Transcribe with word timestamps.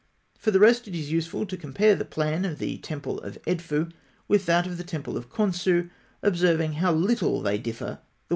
For 0.35 0.49
the 0.49 0.59
rest, 0.59 0.87
it 0.87 0.95
is 0.95 1.11
useful 1.11 1.45
to 1.45 1.55
compare 1.55 1.93
the 1.93 2.05
plan 2.05 2.43
of 2.43 2.57
the 2.57 2.79
temple 2.79 3.19
of 3.19 3.35
Edfû 3.43 3.61
(fig. 3.85 3.85
83) 3.85 3.85
with 4.27 4.45
that 4.47 4.65
of 4.65 4.77
the 4.79 4.83
temple 4.83 5.15
of 5.15 5.29
Khonsû, 5.29 5.91
observing 6.23 6.73
how 6.73 6.91
little 6.91 7.39
they 7.43 7.59
differ 7.59 7.83
the 7.83 7.85
one 7.85 7.95
from 7.97 8.03
the 8.03 8.05
other. 8.05 8.07